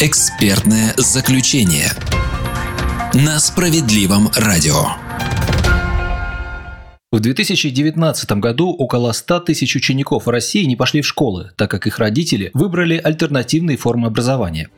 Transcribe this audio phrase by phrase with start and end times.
[0.00, 1.90] Экспертное заключение
[3.14, 4.90] на справедливом радио.
[7.10, 11.98] В 2019 году около 100 тысяч учеников России не пошли в школы, так как их
[11.98, 14.68] родители выбрали альтернативные формы образования.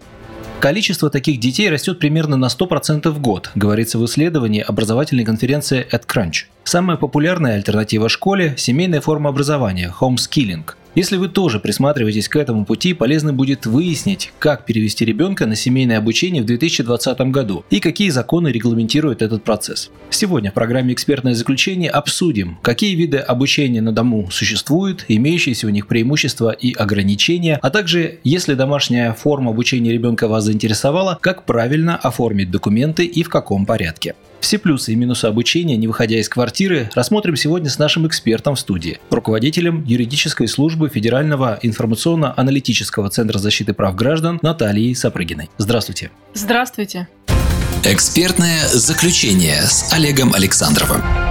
[0.58, 6.46] Количество таких детей растет примерно на 100% в год, говорится в исследовании образовательной конференции AdCrunch.
[6.64, 10.64] Самая популярная альтернатива школе– семейная форма образования– homeschooling.
[10.96, 15.98] Если вы тоже присматриваетесь к этому пути, полезно будет выяснить, как перевести ребенка на семейное
[15.98, 19.90] обучение в 2020 году и какие законы регламентируют этот процесс.
[20.10, 25.86] Сегодня в программе «Экспертное заключение» обсудим, какие виды обучения на дому существуют, имеющиеся у них
[25.86, 32.50] преимущества и ограничения, а также, если домашняя форма обучения ребенка вас заинтересовала, как правильно оформить
[32.50, 34.16] документы и в каком порядке.
[34.40, 38.60] Все плюсы и минусы обучения, не выходя из квартиры, рассмотрим сегодня с нашим экспертом в
[38.60, 45.50] студии, руководителем юридической службы Федерального информационно-аналитического центра защиты прав граждан Натальей Сапрыгиной.
[45.58, 46.10] Здравствуйте.
[46.34, 47.08] Здравствуйте.
[47.84, 51.29] Экспертное заключение с Олегом Александровым.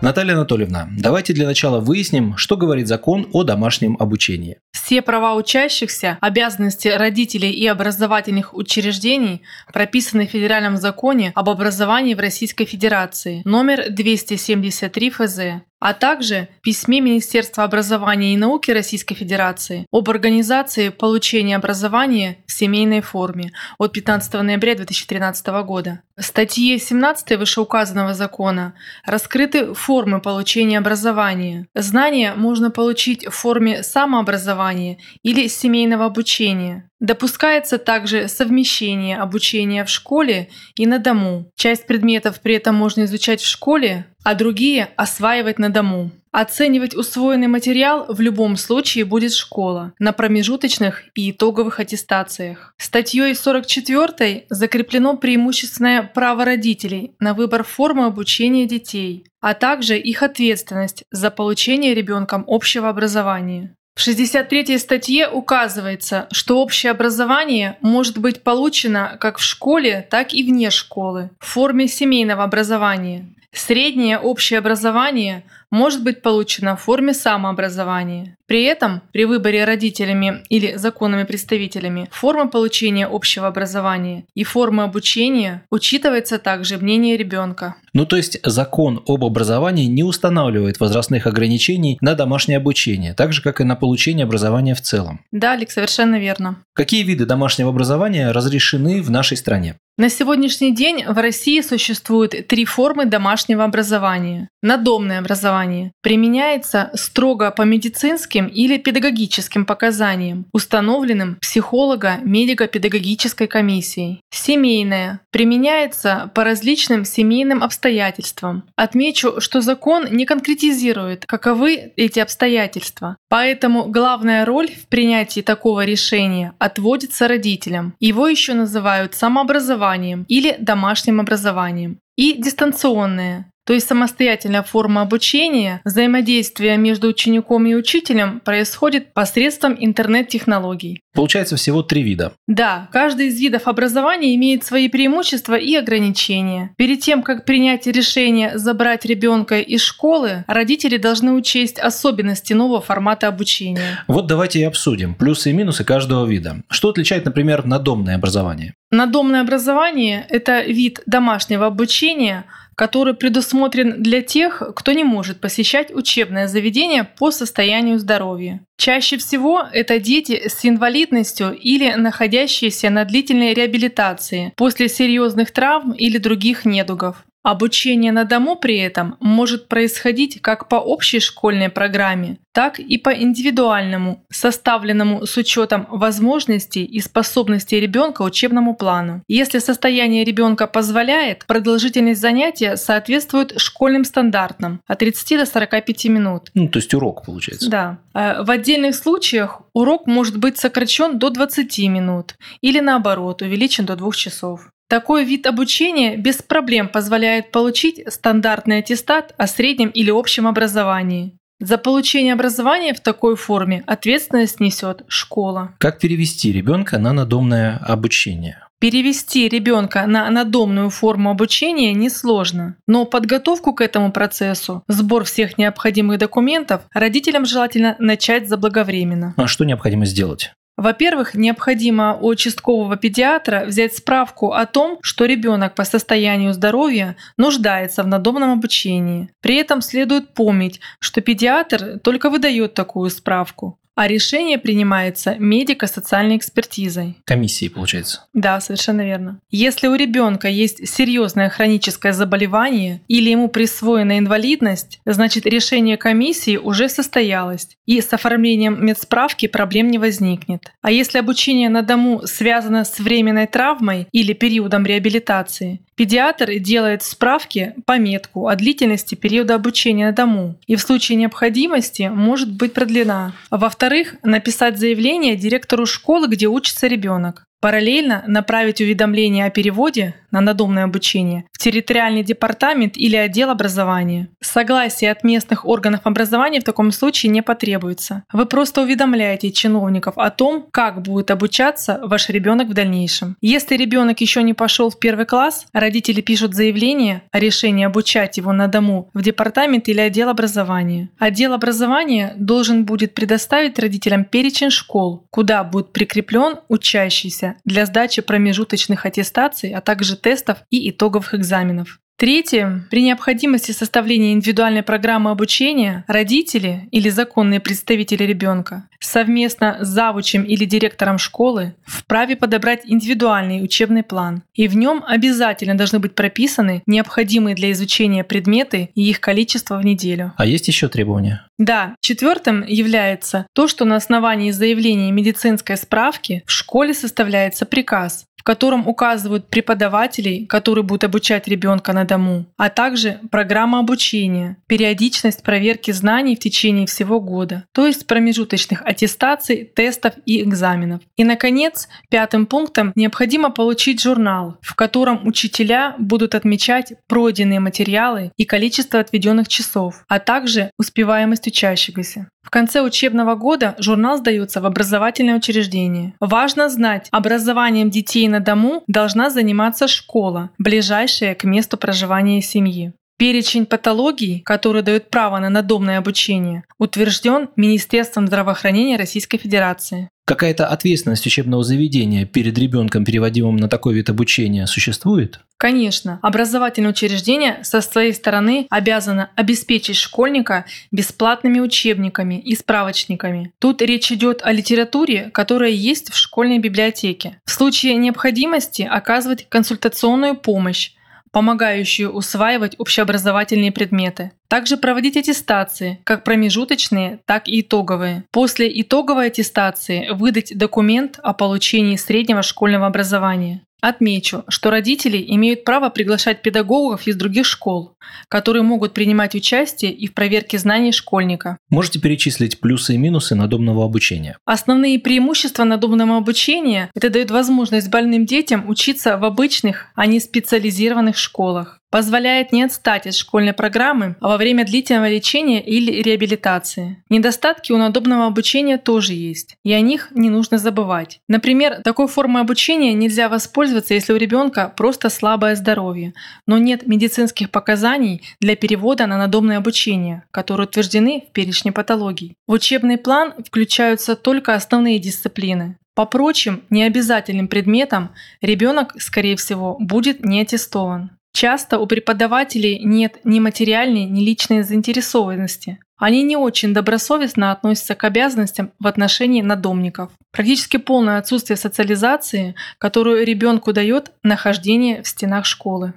[0.00, 4.58] Наталья Анатольевна, давайте для начала выясним, что говорит закон о домашнем обучении.
[4.70, 12.20] Все права учащихся, обязанности родителей и образовательных учреждений прописаны в Федеральном законе об образовании в
[12.20, 15.38] Российской Федерации номер 273 ФЗ
[15.80, 23.00] а также письме Министерства образования и науки Российской Федерации об организации получения образования в семейной
[23.00, 26.00] форме от 15 ноября 2013 года.
[26.20, 28.74] Статье 17 вышеуказанного закона
[29.06, 31.68] раскрыты формы получения образования.
[31.74, 36.90] Знания можно получить в форме самообразования или семейного обучения.
[36.98, 41.52] Допускается также совмещение обучения в школе и на дому.
[41.54, 46.10] Часть предметов при этом можно изучать в школе, а другие осваивать на дому.
[46.30, 52.74] Оценивать усвоенный материал в любом случае будет школа на промежуточных и итоговых аттестациях.
[52.76, 61.04] Статьей 44 закреплено преимущественное право родителей на выбор формы обучения детей, а также их ответственность
[61.10, 63.74] за получение ребенком общего образования.
[63.98, 70.44] В 63 статье указывается, что общее образование может быть получено как в школе, так и
[70.44, 73.26] вне школы в форме семейного образования.
[73.52, 78.36] Среднее общее образование может быть получено в форме самообразования.
[78.46, 85.64] При этом при выборе родителями или законными представителями формы получения общего образования и формы обучения
[85.70, 87.74] учитывается также мнение ребенка.
[87.92, 93.42] Ну то есть закон об образовании не устанавливает возрастных ограничений на домашнее обучение, так же
[93.42, 95.20] как и на получение образования в целом.
[95.30, 96.62] Да, Алекс, совершенно верно.
[96.72, 99.76] Какие виды домашнего образования разрешены в нашей стране?
[100.00, 104.48] На сегодняшний день в России существует три формы домашнего образования.
[104.62, 114.20] Надомное образование применяется строго по медицинским или педагогическим показаниям, установленным психолого-медико-педагогической комиссией.
[114.30, 118.62] Семейное применяется по различным семейным обстоятельствам.
[118.76, 123.16] Отмечу, что закон не конкретизирует, каковы эти обстоятельства.
[123.28, 127.94] Поэтому главная роль в принятии такого решения отводится родителям.
[127.98, 129.87] Его еще называют самообразованием
[130.28, 132.00] или домашним образованием.
[132.16, 141.02] И дистанционное то есть самостоятельная форма обучения, взаимодействие между учеником и учителем происходит посредством интернет-технологий.
[141.12, 142.32] Получается всего три вида.
[142.46, 146.70] Да, каждый из видов образования имеет свои преимущества и ограничения.
[146.78, 153.28] Перед тем, как принять решение забрать ребенка из школы, родители должны учесть особенности нового формата
[153.28, 154.02] обучения.
[154.08, 156.62] Вот давайте и обсудим плюсы и минусы каждого вида.
[156.70, 158.72] Что отличает, например, надомное образование?
[158.90, 162.46] Надомное образование– это вид домашнего обучения,
[162.78, 168.60] который предусмотрен для тех, кто не может посещать учебное заведение по состоянию здоровья.
[168.78, 176.18] Чаще всего это дети с инвалидностью или находящиеся на длительной реабилитации после серьезных травм или
[176.18, 177.24] других недугов.
[177.48, 183.08] Обучение на дому при этом может происходить как по общей школьной программе, так и по
[183.08, 189.22] индивидуальному, составленному с учетом возможностей и способностей ребенка учебному плану.
[189.28, 196.50] Если состояние ребенка позволяет, продолжительность занятия соответствует школьным стандартам от 30 до 45 минут.
[196.52, 197.70] Ну, то есть урок получается.
[197.70, 197.98] Да.
[198.12, 203.96] Э, в отдельных случаях урок может быть сокращен до 20 минут или наоборот увеличен до
[203.96, 204.68] 2 часов.
[204.88, 211.34] Такой вид обучения без проблем позволяет получить стандартный аттестат о среднем или общем образовании.
[211.60, 215.74] За получение образования в такой форме ответственность несет школа.
[215.78, 218.64] Как перевести ребенка на надомное обучение?
[218.80, 226.18] Перевести ребенка на надомную форму обучения несложно, но подготовку к этому процессу, сбор всех необходимых
[226.18, 229.34] документов родителям желательно начать заблаговременно.
[229.36, 230.52] А что необходимо сделать?
[230.78, 238.04] Во-первых, необходимо у участкового педиатра взять справку о том, что ребенок по состоянию здоровья нуждается
[238.04, 239.28] в надомном обучении.
[239.40, 247.16] При этом следует помнить, что педиатр только выдает такую справку а решение принимается медико-социальной экспертизой.
[247.24, 248.26] Комиссией, получается.
[248.32, 249.40] Да, совершенно верно.
[249.50, 256.88] Если у ребенка есть серьезное хроническое заболевание или ему присвоена инвалидность, значит решение комиссии уже
[256.88, 260.70] состоялось, и с оформлением медсправки проблем не возникнет.
[260.80, 267.06] А если обучение на дому связано с временной травмой или периодом реабилитации, Педиатр делает в
[267.06, 273.32] справке пометку о длительности периода обучения на дому и в случае необходимости может быть продлена.
[273.50, 277.47] Во-вторых, написать заявление директору школы, где учится ребенок.
[277.60, 284.28] Параллельно направить уведомление о переводе на надомное обучение в территориальный департамент или отдел образования.
[284.40, 288.22] Согласие от местных органов образования в таком случае не потребуется.
[288.32, 293.36] Вы просто уведомляете чиновников о том, как будет обучаться ваш ребенок в дальнейшем.
[293.40, 298.52] Если ребенок еще не пошел в первый класс, родители пишут заявление о решении обучать его
[298.52, 301.08] на дому в департамент или отдел образования.
[301.18, 309.06] Отдел образования должен будет предоставить родителям перечень школ, куда будет прикреплен учащийся для сдачи промежуточных
[309.06, 312.00] аттестаций, а также тестов и итоговых экзаменов.
[312.18, 312.84] Третье.
[312.90, 320.64] При необходимости составления индивидуальной программы обучения родители или законные представители ребенка совместно с завучем или
[320.64, 324.42] директором школы вправе подобрать индивидуальный учебный план.
[324.54, 329.84] И в нем обязательно должны быть прописаны необходимые для изучения предметы и их количество в
[329.84, 330.32] неделю.
[330.36, 331.44] А есть еще требования?
[331.58, 338.44] Да, четвертым является то, что на основании заявления медицинской справки в школе составляется приказ, в
[338.44, 345.90] котором указывают преподавателей, которые будут обучать ребенка на дому, а также программа обучения, периодичность проверки
[345.90, 351.02] знаний в течение всего года, то есть промежуточных аттестаций, тестов и экзаменов.
[351.16, 358.44] И, наконец, пятым пунктом необходимо получить журнал, в котором учителя будут отмечать пройденные материалы и
[358.44, 362.28] количество отведенных часов, а также успеваемость учащегося.
[362.42, 366.14] В конце учебного года журнал сдается в образовательное учреждение.
[366.18, 372.92] Важно знать, образованием детей на дому должна заниматься школа, ближайшая к месту проживания семьи.
[373.18, 380.08] Перечень патологий, который дает право на надомное обучение, утвержден Министерством здравоохранения Российской Федерации.
[380.24, 385.40] Какая-то ответственность учебного заведения перед ребенком, переводимым на такой вид обучения, существует?
[385.56, 393.52] Конечно, образовательное учреждение со своей стороны обязано обеспечить школьника бесплатными учебниками и справочниками.
[393.58, 397.40] Тут речь идет о литературе, которая есть в школьной библиотеке.
[397.44, 400.92] В случае необходимости оказывать консультационную помощь,
[401.38, 404.32] помогающую усваивать общеобразовательные предметы.
[404.48, 408.24] Также проводить аттестации, как промежуточные, так и итоговые.
[408.32, 413.62] После итоговой аттестации выдать документ о получении среднего школьного образования.
[413.80, 417.96] Отмечу, что родители имеют право приглашать педагогов из других школ,
[418.28, 421.58] которые могут принимать участие и в проверке знаний школьника.
[421.70, 424.36] Можете перечислить плюсы и минусы надомного обучения?
[424.44, 431.16] Основные преимущества надомного обучения– это дает возможность больным детям учиться в обычных, а не специализированных
[431.16, 437.02] школах позволяет не отстать от школьной программы а во время длительного лечения или реабилитации.
[437.08, 441.20] Недостатки у надобного обучения тоже есть, и о них не нужно забывать.
[441.28, 446.14] Например, такой формой обучения нельзя воспользоваться, если у ребенка просто слабое здоровье,
[446.46, 452.34] но нет медицинских показаний для перевода на надомное обучение, которые утверждены в перечне патологий.
[452.46, 455.76] В учебный план включаются только основные дисциплины.
[455.94, 461.17] По прочим необязательным предметам ребенок, скорее всего, будет не аттестован.
[461.40, 465.78] Часто у преподавателей нет ни материальной, ни личной заинтересованности.
[465.96, 470.10] Они не очень добросовестно относятся к обязанностям в отношении надомников.
[470.32, 475.92] Практически полное отсутствие социализации, которую ребенку дает нахождение в стенах школы.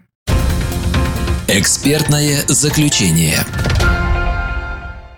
[1.48, 3.38] Экспертное заключение.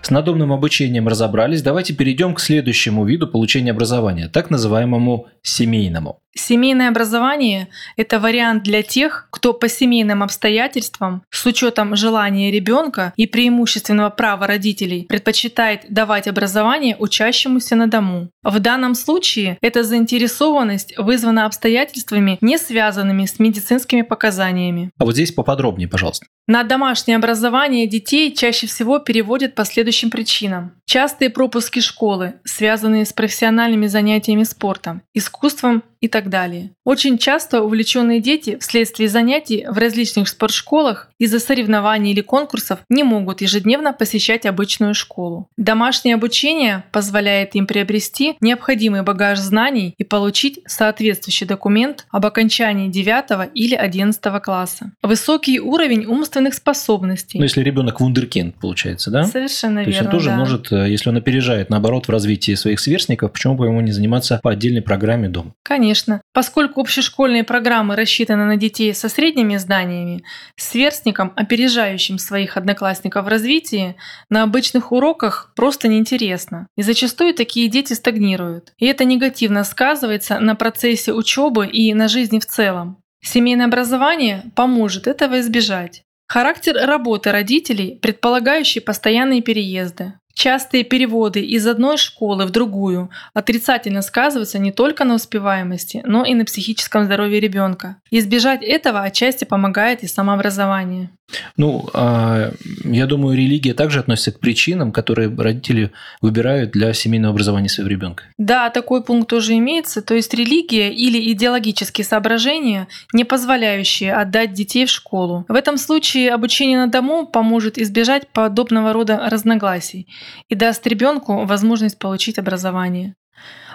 [0.00, 6.23] С надомным обучением разобрались, давайте перейдем к следующему виду получения образования, так называемому семейному.
[6.36, 13.26] Семейное образование– это вариант для тех, кто по семейным обстоятельствам, с учетом желания ребенка и
[13.26, 18.30] преимущественного права родителей, предпочитает давать образование учащемуся на дому.
[18.42, 24.90] В данном случае эта заинтересованность вызвана обстоятельствами, не связанными с медицинскими показаниями.
[24.98, 26.26] А вот здесь поподробнее, пожалуйста.
[26.46, 30.72] На домашнее образование детей чаще всего переводят по следующим причинам.
[30.86, 36.72] Частые пропуски школы, связанные с профессиональными занятиями спортом, искусством и так далее.
[36.84, 43.40] Очень часто увлеченные дети вследствие занятий в различных спортшколах из-за соревнований или конкурсов не могут
[43.40, 45.48] ежедневно посещать обычную школу.
[45.56, 53.50] Домашнее обучение позволяет им приобрести необходимый багаж знаний и получить соответствующий документ об окончании 9
[53.54, 54.92] или 11 класса.
[55.02, 57.38] Высокий уровень умственных способностей.
[57.38, 59.24] Ну, если ребенок вундеркинд, получается, да?
[59.24, 59.90] Совершенно То верно.
[59.90, 60.36] есть он тоже да.
[60.36, 64.50] может, если он опережает, наоборот, в развитии своих сверстников, почему бы ему не заниматься по
[64.50, 65.54] отдельной программе дома?
[65.62, 66.20] Конечно.
[66.32, 70.24] Поскольку общешкольные программы рассчитаны на детей со средними знаниями,
[70.56, 73.96] сверстникам, опережающим своих одноклассников в развитии,
[74.30, 76.66] на обычных уроках просто неинтересно.
[76.76, 78.72] И зачастую такие дети стагнируют.
[78.78, 82.98] И это негативно сказывается на процессе учебы и на жизни в целом.
[83.22, 86.02] Семейное образование поможет этого избежать.
[86.26, 90.14] Характер работы родителей, предполагающий постоянные переезды.
[90.34, 96.34] Частые переводы из одной школы в другую отрицательно сказываются не только на успеваемости, но и
[96.34, 97.96] на психическом здоровье ребенка.
[98.10, 101.10] Избежать этого отчасти помогает и самообразование.
[101.56, 102.52] Ну, а,
[102.84, 108.24] я думаю, религия также относится к причинам, которые родители выбирают для семейного образования своего ребенка.
[108.38, 110.02] Да, такой пункт тоже имеется.
[110.02, 115.44] То есть религия или идеологические соображения, не позволяющие отдать детей в школу.
[115.48, 120.06] В этом случае обучение на дому поможет избежать подобного рода разногласий
[120.48, 123.14] и даст ребенку возможность получить образование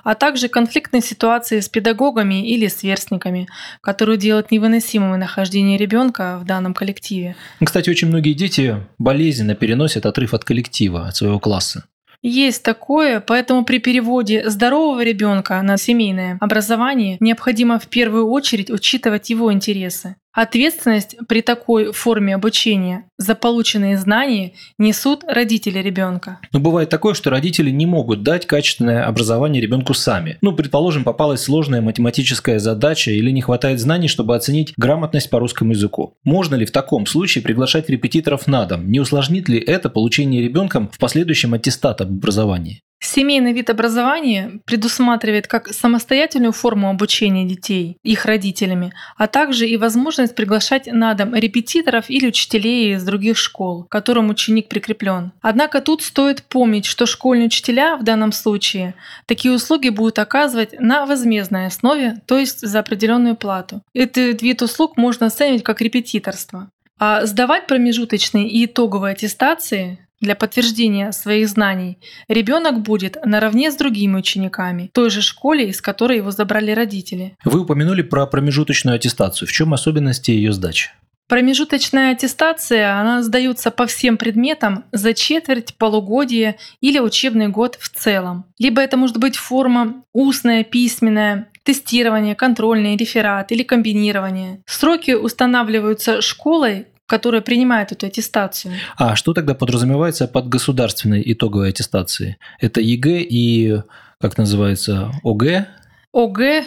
[0.03, 3.47] а также конфликтные ситуации с педагогами или сверстниками,
[3.81, 7.35] которые делают невыносимым нахождение ребенка в данном коллективе.
[7.59, 11.85] Ну, Кстати, очень многие дети болезненно переносят отрыв от коллектива, от своего класса.
[12.21, 19.29] Есть такое, поэтому при переводе здорового ребенка на семейное образование необходимо в первую очередь учитывать
[19.29, 20.17] его интересы.
[20.31, 26.39] Ответственность при такой форме обучения за полученные знания несут родители ребенка.
[26.53, 30.37] Но бывает такое, что родители не могут дать качественное образование ребенку сами.
[30.41, 35.71] Ну, предположим, попалась сложная математическая задача или не хватает знаний, чтобы оценить грамотность по русскому
[35.71, 36.13] языку.
[36.23, 38.89] Можно ли в таком случае приглашать репетиторов на дом?
[38.89, 42.81] Не усложнит ли это получение ребенком в последующем аттестат об образовании?
[43.01, 50.35] Семейный вид образования предусматривает как самостоятельную форму обучения детей их родителями, а также и возможность
[50.35, 55.31] приглашать на дом репетиторов или учителей из других школ, к которым ученик прикреплен.
[55.41, 61.05] Однако тут стоит помнить, что школьные учителя в данном случае такие услуги будут оказывать на
[61.05, 63.81] возмездной основе, то есть за определенную плату.
[63.93, 66.69] Этот вид услуг можно оценивать как репетиторство.
[66.99, 71.97] А сдавать промежуточные и итоговые аттестации для подтверждения своих знаний
[72.27, 77.35] ребенок будет наравне с другими учениками той же школе, из которой его забрали родители.
[77.43, 79.47] Вы упомянули про промежуточную аттестацию.
[79.47, 80.91] В чем особенности ее сдачи?
[81.29, 88.45] Промежуточная аттестация, она сдается по всем предметам за четверть, полугодие или учебный год в целом.
[88.57, 94.63] Либо это может быть форма устная, письменная, тестирование, контрольный, реферат или комбинирование.
[94.65, 98.75] Сроки устанавливаются школой, которая принимает эту аттестацию.
[98.95, 102.37] А что тогда подразумевается под государственной итоговой аттестацией?
[102.61, 103.81] Это ЕГЭ и,
[104.21, 105.67] как называется, ОГЭ?
[106.13, 106.63] ОГЭ,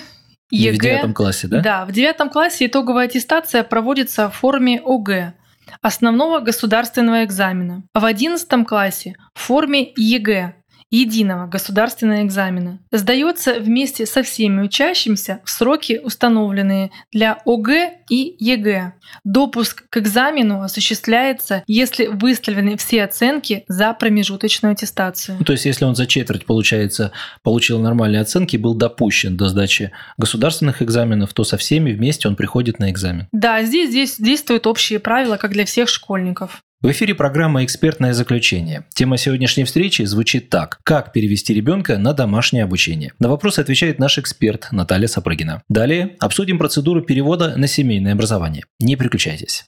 [0.50, 0.76] ЕГЭ.
[0.76, 1.60] В девятом классе, да?
[1.60, 5.34] Да, в девятом классе итоговая аттестация проводится в форме ОГЭ
[5.80, 10.56] основного государственного экзамена, в одиннадцатом классе в форме ЕГЭ
[10.92, 12.78] единого государственного экзамена.
[12.92, 18.92] Сдается вместе со всеми учащимся в сроки, установленные для ОГЭ и ЕГЭ.
[19.24, 25.38] Допуск к экзамену осуществляется, если выставлены все оценки за промежуточную аттестацию.
[25.38, 29.48] Ну, то есть, если он за четверть, получается, получил нормальные оценки и был допущен до
[29.48, 33.28] сдачи государственных экзаменов, то со всеми вместе он приходит на экзамен.
[33.32, 36.62] Да, здесь, здесь действуют общие правила, как для всех школьников.
[36.82, 38.82] В эфире программа «Экспертное заключение».
[38.92, 40.80] Тема сегодняшней встречи звучит так.
[40.82, 43.12] Как перевести ребенка на домашнее обучение?
[43.20, 45.62] На вопросы отвечает наш эксперт Наталья Сапрыгина.
[45.68, 48.64] Далее обсудим процедуру перевода на семейное образование.
[48.80, 49.64] Не переключайтесь.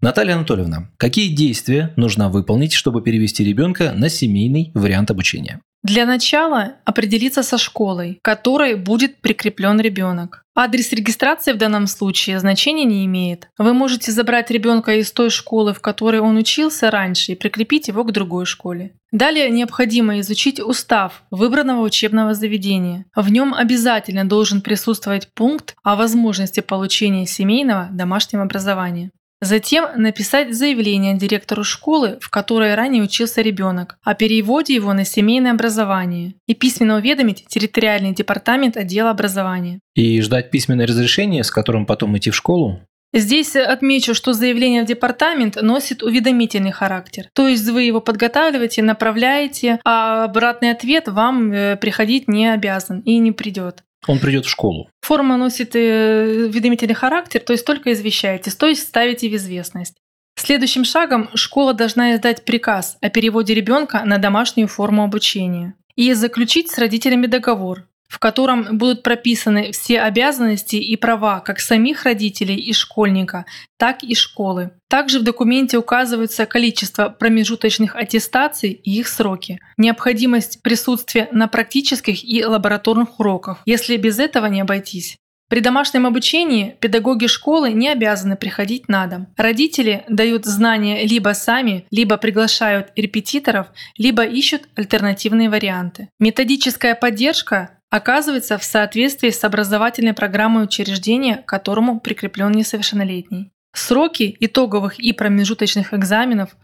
[0.00, 5.60] Наталья Анатольевна, какие действия нужно выполнить, чтобы перевести ребенка на семейный вариант обучения?
[5.84, 10.42] Для начала определиться со школой, которой будет прикреплен ребенок.
[10.56, 13.48] Адрес регистрации в данном случае значения не имеет.
[13.58, 18.02] Вы можете забрать ребенка из той школы, в которой он учился раньше, и прикрепить его
[18.02, 18.94] к другой школе.
[19.12, 23.04] Далее необходимо изучить устав выбранного учебного заведения.
[23.14, 29.10] В нем обязательно должен присутствовать пункт о возможности получения семейного домашнего образования.
[29.44, 35.52] Затем написать заявление директору школы, в которой ранее учился ребенок, о переводе его на семейное
[35.52, 39.80] образование и письменно уведомить территориальный департамент отдела образования.
[39.94, 42.80] И ждать письменное разрешение, с которым потом идти в школу?
[43.12, 47.28] Здесь отмечу, что заявление в департамент носит уведомительный характер.
[47.34, 53.18] То есть вы его подготавливаете, направляете, а обратный ответ вам э, приходить не обязан и
[53.18, 53.84] не придет.
[54.06, 54.88] Он придет в школу.
[55.00, 59.94] Форма носит э, уведомительный характер, то есть только извещаете, то есть ставите в известность.
[60.36, 66.70] Следующим шагом школа должна издать приказ о переводе ребенка на домашнюю форму обучения и заключить
[66.70, 72.72] с родителями договор, в котором будут прописаны все обязанности и права как самих родителей и
[72.72, 73.46] школьника,
[73.76, 74.70] так и школы.
[74.88, 82.44] Также в документе указывается количество промежуточных аттестаций и их сроки, необходимость присутствия на практических и
[82.44, 85.18] лабораторных уроках, если без этого не обойтись.
[85.48, 89.26] При домашнем обучении педагоги школы не обязаны приходить на дом.
[89.36, 93.68] Родители дают знания либо сами, либо приглашают репетиторов,
[93.98, 96.08] либо ищут альтернативные варианты.
[96.18, 103.52] Методическая поддержка оказывается в соответствии с образовательной программой учреждения, к которому прикреплен несовершеннолетний.
[103.72, 106.56] Сроки итоговых и промежуточных экзаменов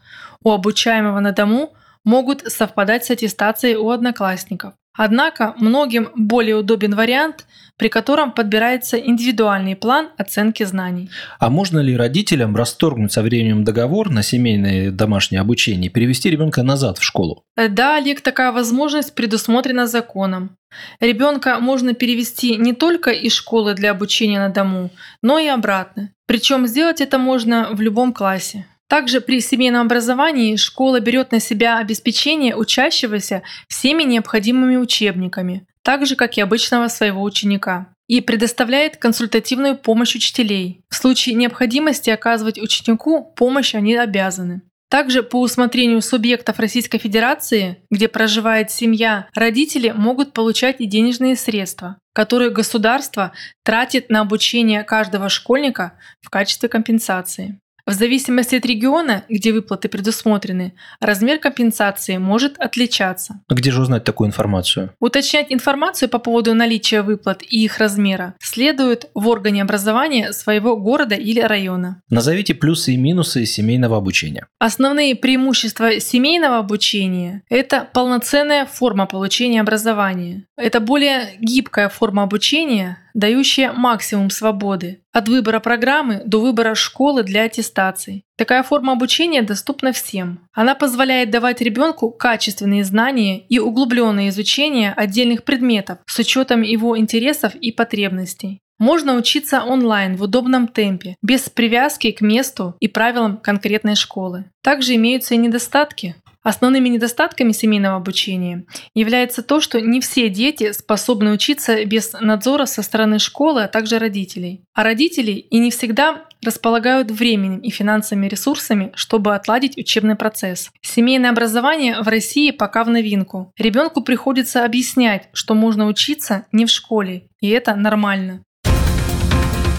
[0.43, 1.73] у обучаемого на дому
[2.05, 4.75] могут совпадать с аттестацией у одноклассников.
[4.93, 7.47] Однако многим более удобен вариант,
[7.81, 11.09] при котором подбирается индивидуальный план оценки знаний.
[11.39, 16.63] А можно ли родителям расторгнуть со временем договор на семейное домашнее обучение и перевести ребенка
[16.63, 17.43] назад в школу?
[17.57, 20.59] Э, да, Олег, такая возможность предусмотрена законом.
[21.01, 24.91] Ребенка можно перевести не только из школы для обучения на дому,
[25.23, 26.11] но и обратно.
[26.27, 28.67] Причем сделать это можно в любом классе.
[28.91, 36.17] Также при семейном образовании школа берет на себя обеспечение учащегося всеми необходимыми учебниками, так же,
[36.17, 40.83] как и обычного своего ученика, и предоставляет консультативную помощь учителей.
[40.89, 44.63] В случае необходимости оказывать ученику помощь они обязаны.
[44.91, 51.97] Также по усмотрению субъектов Российской Федерации, где проживает семья, родители могут получать и денежные средства,
[52.13, 53.33] которые государство
[53.63, 57.61] тратит на обучение каждого школьника в качестве компенсации.
[57.91, 63.41] В зависимости от региона, где выплаты предусмотрены, размер компенсации может отличаться.
[63.49, 64.93] А где же узнать такую информацию?
[65.01, 71.17] Уточнять информацию по поводу наличия выплат и их размера следует в органе образования своего города
[71.17, 72.01] или района.
[72.09, 74.47] Назовите плюсы и минусы семейного обучения.
[74.61, 80.45] Основные преимущества семейного обучения– это полноценная форма получения образования.
[80.61, 87.45] Это более гибкая форма обучения, дающая максимум свободы от выбора программы до выбора школы для
[87.45, 88.23] аттестации.
[88.37, 90.41] Такая форма обучения доступна всем.
[90.53, 97.55] Она позволяет давать ребенку качественные знания и углубленное изучение отдельных предметов с учетом его интересов
[97.55, 98.61] и потребностей.
[98.79, 104.47] Можно учиться онлайн в удобном темпе, без привязки к месту и правилам конкретной школы.
[104.63, 106.17] Также имеются и недостатки.
[106.43, 112.83] Основными недостатками семейного обучения является то, что не все дети способны учиться без надзора со
[112.83, 114.65] стороны школы, а также родителей.
[114.73, 120.71] А родители и не всегда располагают временем и финансовыми ресурсами, чтобы отладить учебный процесс.
[120.81, 123.53] Семейное образование в России пока в новинку.
[123.59, 128.43] Ребенку приходится объяснять, что можно учиться не в школе, и это нормально.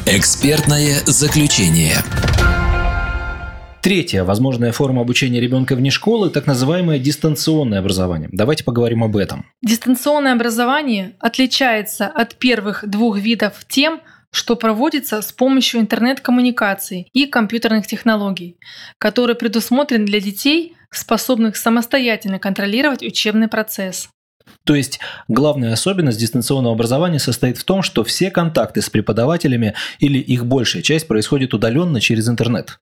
[0.05, 1.95] Экспертное заключение.
[3.81, 8.29] Третья возможная форма обучения ребенка вне школы– так называемое дистанционное образование.
[8.31, 9.47] Давайте поговорим об этом.
[9.63, 17.87] Дистанционное образование отличается от первых двух видов тем, что проводится с помощью интернет-коммуникаций и компьютерных
[17.87, 18.57] технологий,
[18.99, 24.09] которые предусмотрены для детей, способных самостоятельно контролировать учебный процесс.
[24.63, 30.19] То есть главная особенность дистанционного образования состоит в том, что все контакты с преподавателями или
[30.19, 32.77] их большая часть происходит удаленно через интернет.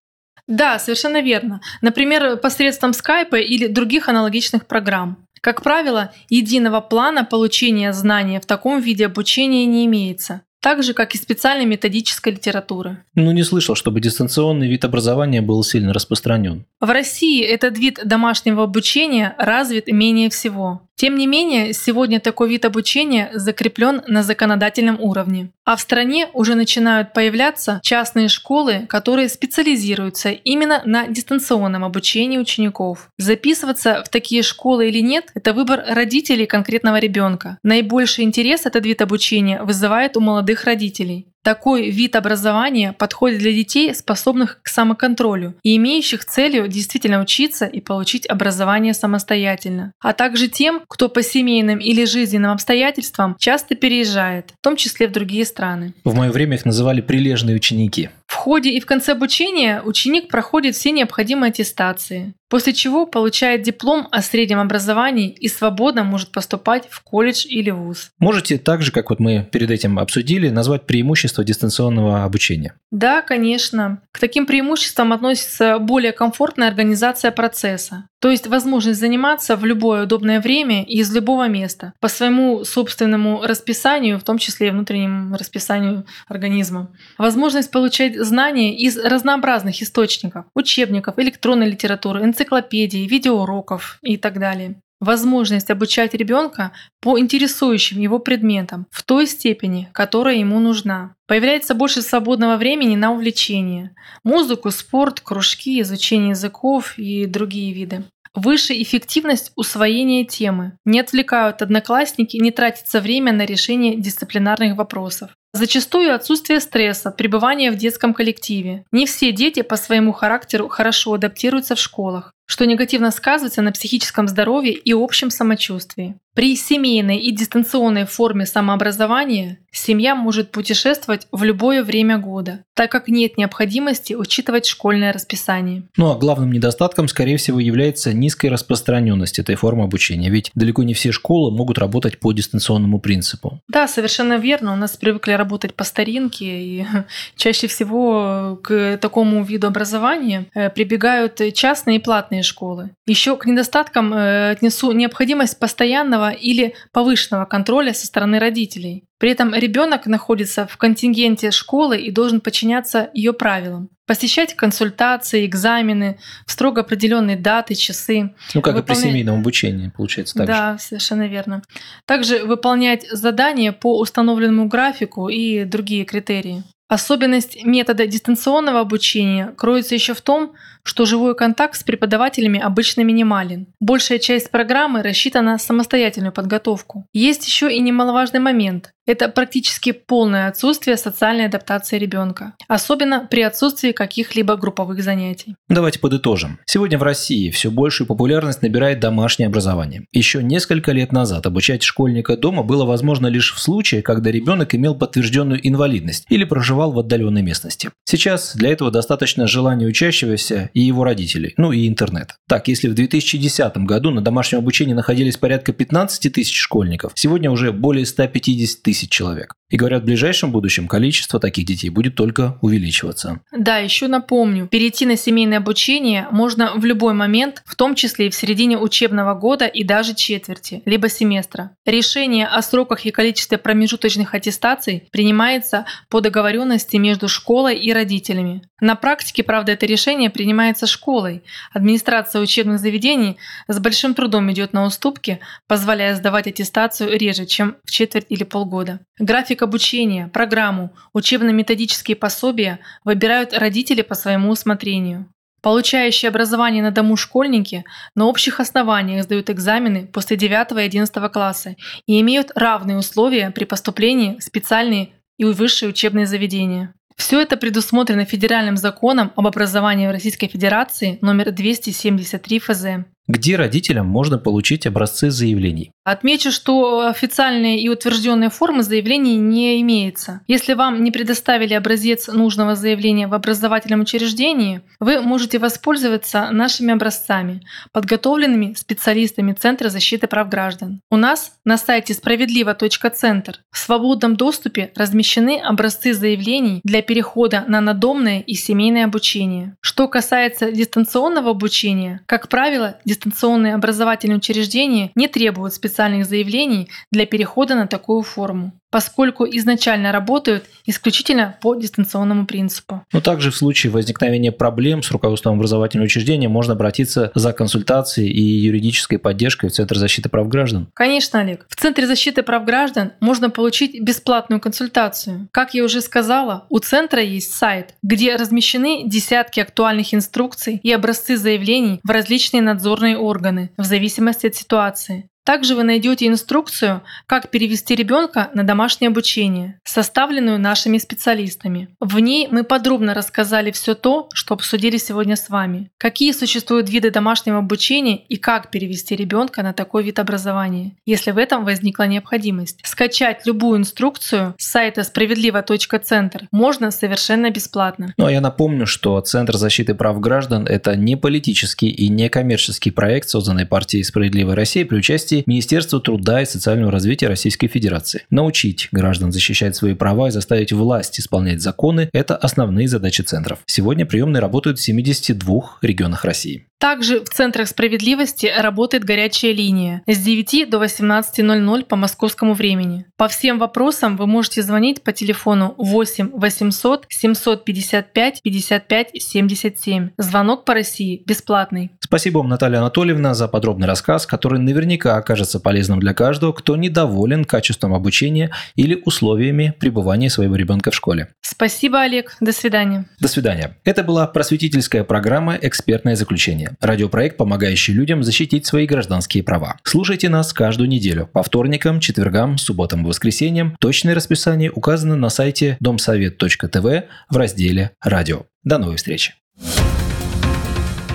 [0.49, 1.61] Да, совершенно верно.
[1.81, 5.25] Например, посредством скайпа или других аналогичных программ.
[5.41, 11.15] Как правило, единого плана получения знания в таком виде обучения не имеется так же, как
[11.15, 12.97] и специальной методической литературы.
[13.15, 16.65] Ну, не слышал, чтобы дистанционный вид образования был сильно распространен.
[16.79, 20.81] В России этот вид домашнего обучения развит менее всего.
[20.99, 25.49] Тем не менее, сегодня такой вид обучения закреплен на законодательном уровне.
[25.63, 33.11] А в стране уже начинают появляться частные школы, которые специализируются именно на дистанционном обучении учеников.
[33.17, 37.59] Записываться в такие школы или нет– это выбор родителей конкретного ребенка.
[37.63, 41.27] Наибольший интерес этот вид обучения вызывает у молодых родителей.
[41.43, 47.79] Такой вид образования подходит для детей, способных к самоконтролю и имеющих целью действительно учиться и
[47.79, 54.63] получить образование самостоятельно, а также тем, кто по семейным или жизненным обстоятельствам часто переезжает, в
[54.63, 55.93] том числе в другие страны.
[56.03, 58.09] В мое время их называли прилежные ученики.
[58.27, 64.07] В ходе и в конце обучения ученик проходит все необходимые аттестации, после чего получает диплом
[64.11, 68.11] о среднем образовании и свободно может поступать в колледж или вуз.
[68.19, 72.73] Можете так же, как вот мы перед этим обсудили, назвать преимущества дистанционного обучения?
[72.91, 74.01] Да, конечно.
[74.11, 80.41] К таким преимуществам относится более комфортная организация процесса, то есть возможность заниматься в любое удобное
[80.41, 86.05] время и из любого места, по своему собственному расписанию, в том числе и внутреннему расписанию
[86.27, 86.91] организма.
[87.17, 95.69] Возможность получать знания из разнообразных источников, учебников, электронной литературы, энциклопедий, видеоуроков и так далее возможность
[95.69, 96.71] обучать ребенка
[97.01, 101.15] по интересующим его предметам в той степени, которая ему нужна.
[101.27, 108.03] Появляется больше свободного времени на увлечения– музыку, спорт, кружки, изучение языков и другие виды.
[108.35, 110.73] Выше эффективность усвоения темы.
[110.85, 115.31] Не отвлекают одноклассники, не тратится время на решение дисциплинарных вопросов.
[115.53, 118.85] Зачастую отсутствие стресса, пребывание в детском коллективе.
[118.91, 124.27] Не все дети по своему характеру хорошо адаптируются в школах что негативно сказывается на психическом
[124.27, 126.15] здоровье и общем самочувствии.
[126.33, 133.07] При семейной и дистанционной форме самообразования семья может путешествовать в любое время года, так как
[133.07, 135.83] нет необходимости учитывать школьное расписание.
[135.97, 140.93] Ну а главным недостатком, скорее всего, является низкая распространенность этой формы обучения, ведь далеко не
[140.93, 143.59] все школы могут работать по дистанционному принципу.
[143.67, 144.73] Да, совершенно верно.
[144.73, 146.85] У нас привыкли работать по старинке, и
[147.35, 152.91] чаще всего к такому виду образования э, прибегают частные и платные школы.
[153.07, 159.05] Еще к недостаткам э, отнесу необходимость постоянного или повышенного контроля со стороны родителей.
[159.17, 163.89] При этом ребенок находится в контингенте школы и должен подчиняться ее правилам.
[164.09, 166.17] Посещать консультации, экзамены
[166.47, 168.33] в строго определенные даты, часы.
[168.55, 168.97] Ну, как выполнять...
[168.97, 170.83] и при семейном обучении, получается так Да, же.
[170.83, 171.61] совершенно верно.
[172.07, 176.63] Также выполнять задания по установленному графику и другие критерии.
[176.87, 180.53] Особенность метода дистанционного обучения кроется еще в том,
[180.89, 183.67] что живой контакт с преподавателями обычно минимален.
[183.79, 187.05] Большая часть программы рассчитана на самостоятельную подготовку.
[187.13, 188.91] Есть еще и немаловажный момент.
[189.09, 195.55] Это практически полное отсутствие социальной адаптации ребенка, особенно при отсутствии каких-либо групповых занятий.
[195.67, 196.59] Давайте подытожим.
[196.67, 200.05] Сегодня в России все большую популярность набирает домашнее образование.
[200.11, 204.93] Еще несколько лет назад обучать школьника дома было возможно лишь в случае, когда ребенок имел
[204.93, 207.89] подтвержденную инвалидность или проживал в отдаленной местности.
[208.05, 212.35] Сейчас для этого достаточно желания учащегося и его родителей, ну и интернет.
[212.47, 217.73] Так, если в 2010 году на домашнем обучении находились порядка 15 тысяч школьников, сегодня уже
[217.73, 219.53] более 150 тысяч человек.
[219.69, 223.41] И говорят, в ближайшем будущем количество таких детей будет только увеличиваться.
[223.51, 228.29] Да, еще напомню, перейти на семейное обучение можно в любой момент, в том числе и
[228.31, 231.75] в середине учебного года и даже четверти, либо семестра.
[231.85, 238.63] Решение о сроках и количестве промежуточных аттестаций принимается по договоренности между школой и родителями.
[238.81, 241.43] На практике, правда, это решение принимается школой.
[241.73, 247.91] Администрация учебных заведений с большим трудом идет на уступки, позволяя сдавать аттестацию реже, чем в
[247.91, 249.01] четверть или полгода.
[249.19, 255.25] График График обучения, программу, учебно-методические пособия выбирают родители по своему усмотрению.
[255.61, 257.83] Получающие образование на дому школьники
[258.15, 261.75] на общих основаниях сдают экзамены после 9 и 11 класса
[262.07, 266.93] и имеют равные условия при поступлении в специальные и высшие учебные заведения.
[267.17, 272.85] Все это предусмотрено федеральным законом об образовании в Российской Федерации номер 273 ФЗ
[273.29, 275.91] где родителям можно получить образцы заявлений.
[276.09, 280.41] Отмечу, что официальные и утвержденные формы заявлений не имеется.
[280.47, 287.61] Если вам не предоставили образец нужного заявления в образовательном учреждении, вы можете воспользоваться нашими образцами,
[287.91, 290.99] подготовленными специалистами Центра защиты прав граждан.
[291.11, 298.39] У нас на сайте справедливо.центр в свободном доступе размещены образцы заявлений для перехода на надомное
[298.39, 299.75] и семейное обучение.
[299.79, 307.75] Что касается дистанционного обучения, как правило, дистанционные образовательные учреждения не требуют специальных заявлений для перехода
[307.75, 313.03] на такую форму поскольку изначально работают исключительно по дистанционному принципу.
[313.13, 318.41] Но также в случае возникновения проблем с руководством образовательного учреждения можно обратиться за консультацией и
[318.41, 320.87] юридической поддержкой в Центр защиты прав граждан.
[320.93, 321.65] Конечно, Олег.
[321.69, 325.47] В Центре защиты прав граждан можно получить бесплатную консультацию.
[325.51, 331.37] Как я уже сказала, у Центра есть сайт, где размещены десятки актуальных инструкций и образцы
[331.37, 335.29] заявлений в различные надзорные органы в зависимости от ситуации.
[335.43, 341.89] Также вы найдете инструкцию, как перевести ребенка на домашнее обучение, составленную нашими специалистами.
[341.99, 345.89] В ней мы подробно рассказали все то, что обсудили сегодня с вами.
[345.97, 351.37] Какие существуют виды домашнего обучения и как перевести ребенка на такой вид образования, если в
[351.37, 352.79] этом возникла необходимость.
[352.83, 358.13] Скачать любую инструкцию с сайта справедливо.центр можно совершенно бесплатно.
[358.17, 362.91] Ну а я напомню, что Центр защиты прав граждан– это не политический и не коммерческий
[362.91, 368.23] проект, созданный партией «Справедливая Россия» при участии Министерству труда и социального развития Российской Федерации.
[368.29, 373.59] Научить граждан защищать свои права и заставить власть исполнять законы– это основные задачи центров.
[373.65, 376.68] Сегодня приемные работают в 72 регионах России.
[376.79, 383.05] Также в Центрах справедливости работает горячая линия с 9 до 18.00 по московскому времени.
[383.17, 390.09] По всем вопросам вы можете звонить по телефону 8 800 755 55 77.
[390.17, 391.91] Звонок по России бесплатный.
[391.99, 397.43] Спасибо вам, Наталья Анатольевна, за подробный рассказ, который наверняка окажется полезным для каждого, кто недоволен
[397.43, 401.27] качеством обучения или условиями пребывания своего ребенка в школе.
[401.41, 402.37] Спасибо, Олег.
[402.39, 403.05] До свидания.
[403.19, 403.77] До свидания.
[403.83, 406.68] Это была просветительская программа «Экспертное заключение».
[406.79, 409.77] Радиопроект, помогающий людям защитить свои гражданские права.
[409.83, 413.75] Слушайте нас каждую неделю по вторникам, четвергам, субботам и воскресеньям.
[413.79, 418.43] Точное расписание указано на сайте домсовет.тв в разделе «Радио».
[418.63, 419.33] До новой встречи.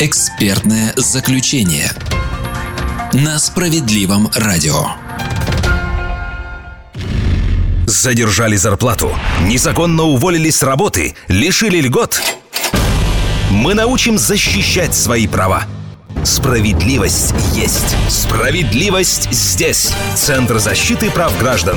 [0.00, 1.90] Экспертное заключение
[3.12, 4.86] на справедливом радио.
[7.86, 9.12] Задержали зарплату,
[9.42, 12.20] незаконно уволили с работы, лишили льгот.
[13.50, 15.64] Мы научим защищать свои права.
[16.24, 17.96] Справедливость есть.
[18.08, 19.92] Справедливость здесь.
[20.14, 21.76] Центр защиты прав граждан.